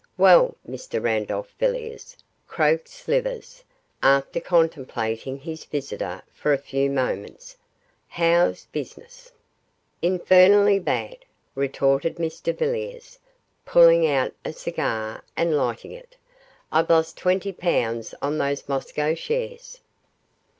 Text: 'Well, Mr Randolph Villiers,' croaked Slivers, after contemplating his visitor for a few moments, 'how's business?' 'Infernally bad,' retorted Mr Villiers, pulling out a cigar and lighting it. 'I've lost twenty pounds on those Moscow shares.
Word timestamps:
'Well, 0.17 0.55
Mr 0.67 0.99
Randolph 0.99 1.53
Villiers,' 1.59 2.17
croaked 2.47 2.87
Slivers, 2.87 3.63
after 4.01 4.39
contemplating 4.39 5.37
his 5.37 5.63
visitor 5.65 6.23
for 6.33 6.51
a 6.53 6.57
few 6.57 6.89
moments, 6.89 7.55
'how's 8.07 8.65
business?' 8.65 9.31
'Infernally 10.01 10.79
bad,' 10.79 11.23
retorted 11.53 12.15
Mr 12.15 12.51
Villiers, 12.57 13.19
pulling 13.63 14.07
out 14.07 14.33
a 14.43 14.53
cigar 14.53 15.23
and 15.37 15.55
lighting 15.55 15.91
it. 15.91 16.17
'I've 16.71 16.89
lost 16.89 17.15
twenty 17.15 17.51
pounds 17.51 18.15
on 18.23 18.39
those 18.39 18.67
Moscow 18.67 19.13
shares. 19.13 19.81